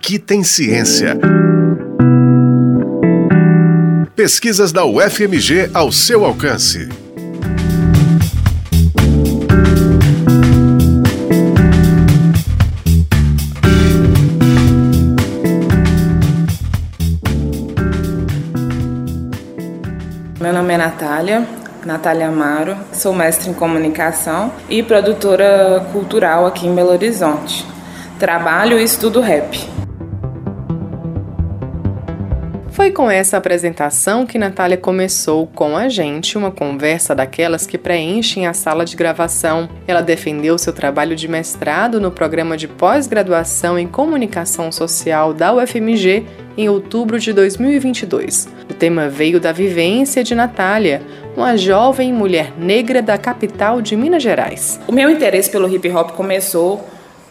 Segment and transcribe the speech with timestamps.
[0.00, 1.14] aqui tem ciência.
[4.16, 6.88] Pesquisas da UFMG ao seu alcance.
[20.40, 21.46] Meu nome é Natália,
[21.84, 27.66] Natália Amaro, sou mestre em comunicação e produtora cultural aqui em Belo Horizonte.
[28.18, 29.79] Trabalho e estudo rap.
[32.72, 38.46] Foi com essa apresentação que Natália começou com a gente uma conversa daquelas que preenchem
[38.46, 39.68] a sala de gravação.
[39.88, 46.24] Ela defendeu seu trabalho de mestrado no programa de pós-graduação em comunicação social da UFMG
[46.56, 48.48] em outubro de 2022.
[48.70, 51.02] O tema veio da vivência de Natália,
[51.36, 54.80] uma jovem mulher negra da capital de Minas Gerais.
[54.86, 56.86] O meu interesse pelo hip hop começou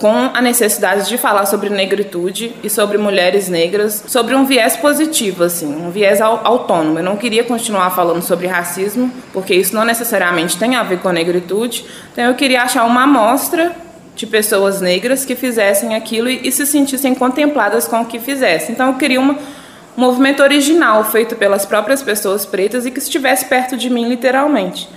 [0.00, 5.44] com a necessidade de falar sobre negritude e sobre mulheres negras, sobre um viés positivo,
[5.44, 6.98] assim, um viés autônomo.
[6.98, 11.10] Eu não queria continuar falando sobre racismo, porque isso não necessariamente tem a ver com
[11.10, 11.84] a negritude.
[12.12, 13.76] Então eu queria achar uma amostra
[14.16, 18.74] de pessoas negras que fizessem aquilo e, e se sentissem contempladas com o que fizessem.
[18.74, 23.44] Então eu queria uma, um movimento original feito pelas próprias pessoas pretas e que estivesse
[23.44, 24.88] perto de mim literalmente.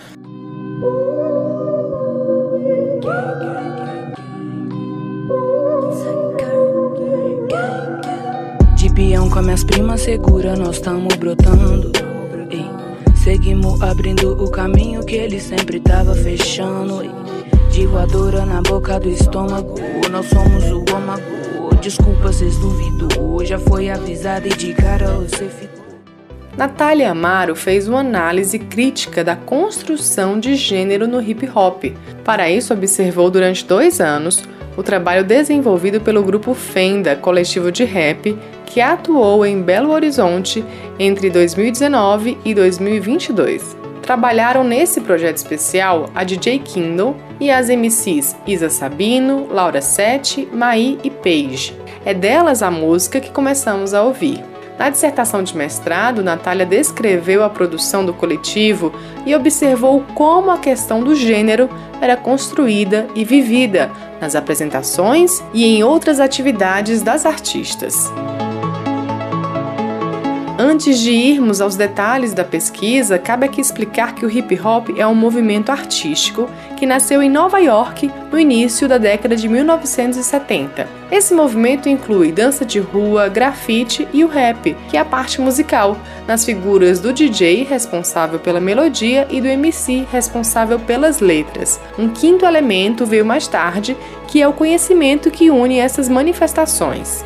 [9.33, 11.91] Com minhas primas segura, nós tamo brotando.
[12.51, 12.69] Ei,
[13.15, 17.01] seguimos abrindo o caminho que ele sempre tava fechando.
[17.01, 17.09] Ei,
[17.71, 19.75] de voadora na boca do estômago,
[20.11, 21.73] nós somos o ômago.
[21.81, 25.83] Desculpa, cês duvidou, já foi avisado e de cara você ficou.
[26.55, 31.85] Natália Amaro fez uma análise crítica da construção de gênero no hip hop.
[32.23, 34.43] Para isso, observou durante dois anos
[34.77, 38.37] o trabalho desenvolvido pelo grupo Fenda, coletivo de rap,
[38.73, 40.65] que atuou em Belo Horizonte
[40.97, 43.77] entre 2019 e 2022.
[44.01, 50.97] Trabalharam nesse projeto especial a DJ Kindle e as MCs Isa Sabino, Laura Sete, Maí
[51.03, 51.77] e Paige.
[52.03, 54.43] É delas a música que começamos a ouvir.
[54.79, 58.91] Na dissertação de mestrado, Natália descreveu a produção do coletivo
[59.23, 61.69] e observou como a questão do gênero
[62.01, 68.11] era construída e vivida nas apresentações e em outras atividades das artistas.
[70.65, 75.05] Antes de irmos aos detalhes da pesquisa, cabe aqui explicar que o hip hop é
[75.05, 80.87] um movimento artístico que nasceu em Nova York no início da década de 1970.
[81.11, 85.97] Esse movimento inclui dança de rua, grafite e o rap, que é a parte musical,
[86.25, 91.77] nas figuras do DJ responsável pela melodia e do MC responsável pelas letras.
[91.99, 93.97] Um quinto elemento veio mais tarde,
[94.29, 97.25] que é o conhecimento que une essas manifestações.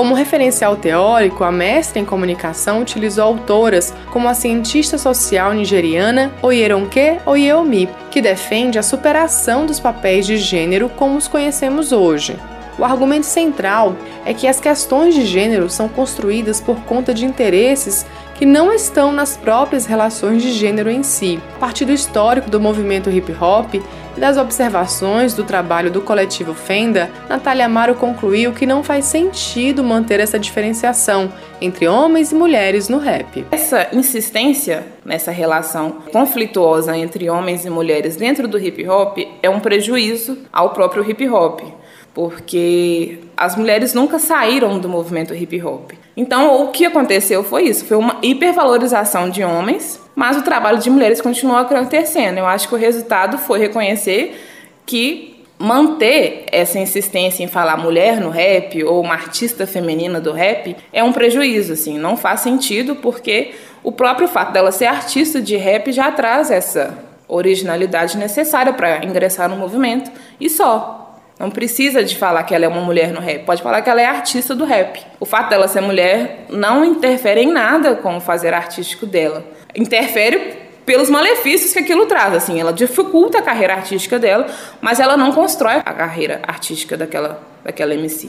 [0.00, 7.18] Como referencial teórico, a mestra em comunicação utilizou autoras como a cientista social nigeriana Oyeronke
[7.26, 12.34] Oyeomi, que defende a superação dos papéis de gênero como os conhecemos hoje.
[12.78, 13.94] O argumento central
[14.24, 18.06] é que as questões de gênero são construídas por conta de interesses
[18.36, 21.38] que não estão nas próprias relações de gênero em si.
[21.56, 23.74] A partir do histórico do movimento hip hop
[24.16, 29.82] e das observações do trabalho do coletivo Fenda, Natália Amaro concluiu que não faz sentido
[29.82, 33.44] manter essa diferenciação entre homens e mulheres no rap.
[33.50, 39.60] Essa insistência nessa relação conflituosa entre homens e mulheres dentro do hip hop é um
[39.60, 41.79] prejuízo ao próprio hip hop
[42.14, 45.92] porque as mulheres nunca saíram do movimento hip hop.
[46.16, 50.90] Então, o que aconteceu foi isso, foi uma hipervalorização de homens, mas o trabalho de
[50.90, 52.38] mulheres continuou acontecendo.
[52.38, 54.38] Eu acho que o resultado foi reconhecer
[54.84, 60.74] que manter essa insistência em falar mulher no rap ou uma artista feminina do rap
[60.90, 65.56] é um prejuízo, assim, não faz sentido porque o próprio fato dela ser artista de
[65.56, 66.98] rap já traz essa
[67.28, 70.10] originalidade necessária para ingressar no movimento
[70.40, 71.09] e só.
[71.40, 74.02] Não precisa de falar que ela é uma mulher no rap, pode falar que ela
[74.02, 75.00] é artista do rap.
[75.18, 79.42] O fato dela ser mulher não interfere em nada com o fazer artístico dela.
[79.74, 84.48] Interfere pelos malefícios que aquilo traz, assim, ela dificulta a carreira artística dela,
[84.82, 88.28] mas ela não constrói a carreira artística daquela, daquela MC.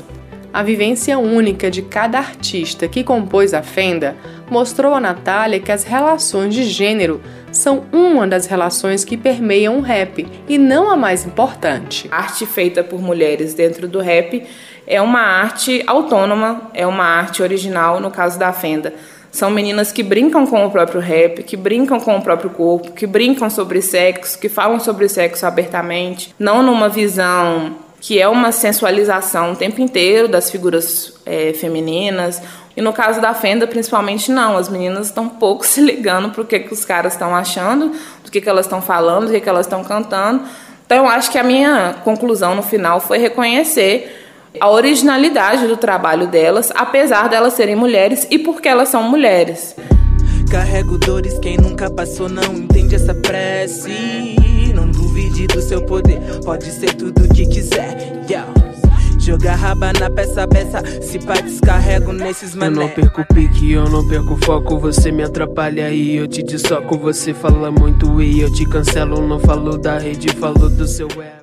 [0.54, 4.16] A vivência única de cada artista que compôs a Fenda
[4.50, 9.82] mostrou a Natália que as relações de gênero são uma das relações que permeiam o
[9.82, 12.08] rap e não a mais importante.
[12.12, 14.44] A arte feita por mulheres dentro do rap
[14.88, 18.94] é uma arte autônoma, é uma arte original, no caso da Fenda.
[19.32, 23.08] São meninas que brincam com o próprio rap, que brincam com o próprio corpo, que
[23.08, 29.54] brincam sobre sexo, que falam sobre sexo abertamente, não numa visão que é uma sensualização
[29.54, 32.42] o tempo inteiro das figuras é, femininas.
[32.76, 34.58] E no caso da Fenda, principalmente, não.
[34.58, 37.92] As meninas estão pouco se ligando para o que, que os caras estão achando,
[38.24, 40.44] do que, que elas estão falando, do que, que elas estão cantando.
[40.84, 44.18] Então, eu acho que a minha conclusão no final foi reconhecer
[44.60, 49.76] a originalidade do trabalho delas, apesar delas serem mulheres e porque elas são mulheres.
[50.50, 54.36] Carrego dores, quem nunca passou não entende essa prece.
[55.12, 58.24] Duvide do seu poder, pode ser tudo que quiser.
[58.30, 58.48] Yeah.
[59.20, 62.72] Jogar raba na peça peça, se pá descarrego nesses mané.
[62.72, 66.98] Eu não perco pique, eu não perco foco, você me atrapalha e eu te dissoco.
[67.00, 71.42] Você fala muito e eu te cancelo, não falo da rede, falo do seu ego.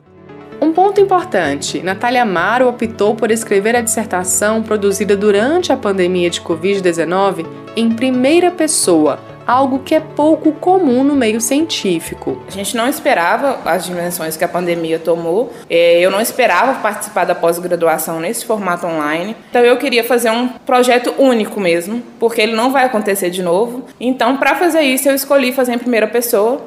[0.62, 6.40] Um ponto importante: Natália Amaro optou por escrever a dissertação produzida durante a pandemia de
[6.40, 7.44] Covid-19
[7.76, 9.18] em primeira pessoa,
[9.48, 12.42] algo que é pouco comum no meio científico.
[12.46, 17.24] A gente não esperava as dimensões que a pandemia tomou, é, eu não esperava participar
[17.24, 22.52] da pós-graduação nesse formato online, então eu queria fazer um projeto único mesmo, porque ele
[22.54, 23.86] não vai acontecer de novo.
[23.98, 26.60] Então, para fazer isso, eu escolhi fazer em primeira pessoa,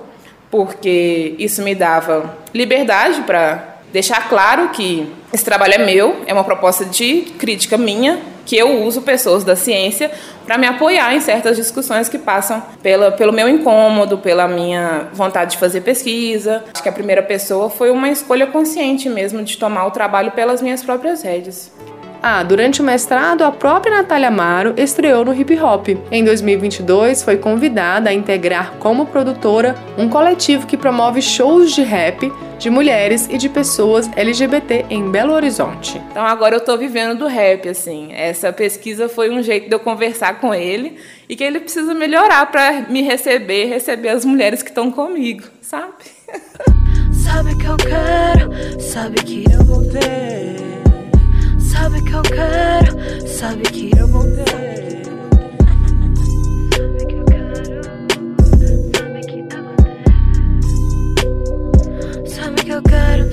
[0.50, 6.44] porque isso me dava liberdade para deixar claro que esse trabalho é meu, é uma
[6.44, 10.12] proposta de crítica minha, que eu uso pessoas da ciência
[10.46, 15.52] para me apoiar em certas discussões que passam pela, pelo meu incômodo, pela minha vontade
[15.52, 16.64] de fazer pesquisa.
[16.74, 20.62] Acho que a primeira pessoa foi uma escolha consciente mesmo de tomar o trabalho pelas
[20.62, 21.72] minhas próprias redes.
[22.24, 25.88] Ah, durante o mestrado, a própria Natália Amaro estreou no hip hop.
[26.12, 32.32] Em 2022, foi convidada a integrar como produtora um coletivo que promove shows de rap
[32.60, 36.00] de mulheres e de pessoas LGBT em Belo Horizonte.
[36.12, 38.14] Então agora eu estou vivendo do rap, assim.
[38.14, 40.98] Essa pesquisa foi um jeito de eu conversar com ele
[41.28, 45.94] e que ele precisa melhorar para me receber, receber as mulheres que estão comigo, sabe?
[47.12, 50.71] Sabe que eu quero, sabe que eu vou ter.
[51.82, 54.62] Sabe que eu quero, sabe que eu vou ter.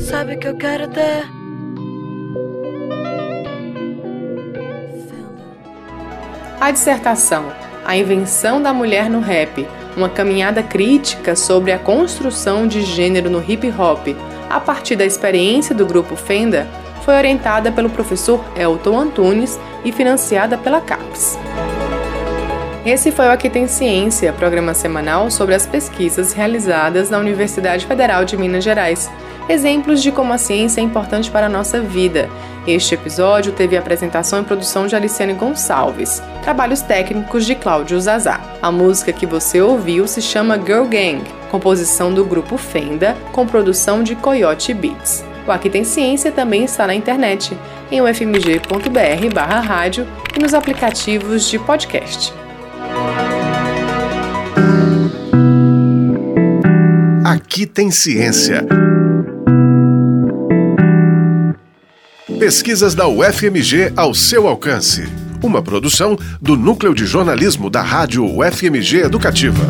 [0.00, 1.28] Sabe que eu quero, ter.
[6.58, 7.52] A dissertação
[7.84, 13.44] A Invenção da Mulher no Rap, uma caminhada crítica sobre a construção de gênero no
[13.46, 14.08] hip hop,
[14.48, 16.66] a partir da experiência do grupo Fenda,
[17.08, 21.38] foi orientada pelo professor Elton Antunes e financiada pela CAPES.
[22.84, 28.26] Esse foi o Aqui Tem Ciência, programa semanal sobre as pesquisas realizadas na Universidade Federal
[28.26, 29.10] de Minas Gerais.
[29.48, 32.28] Exemplos de como a ciência é importante para a nossa vida.
[32.66, 38.38] Este episódio teve apresentação e produção de Aliciane Gonçalves, trabalhos técnicos de Cláudio Zazá.
[38.60, 44.02] A música que você ouviu se chama Girl Gang, composição do grupo Fenda, com produção
[44.02, 45.24] de Coyote Beats.
[45.48, 47.56] O Aqui Tem Ciência também está na internet,
[47.90, 50.06] em ufmg.br barra rádio
[50.36, 52.34] e nos aplicativos de podcast.
[57.24, 58.62] Aqui tem ciência.
[62.38, 65.08] Pesquisas da UFMG ao seu alcance.
[65.42, 69.64] Uma produção do Núcleo de Jornalismo da Rádio UFMG Educativa.